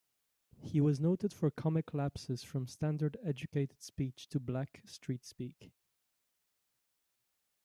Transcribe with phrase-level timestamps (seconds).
[0.63, 5.69] He was noted for comic lapses from standard educated speech to Black street-speak.